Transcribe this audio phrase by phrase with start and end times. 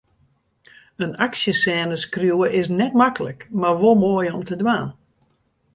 [1.05, 4.87] In aksjesêne skriuwe is net maklik, mar wol moai om te dwaan.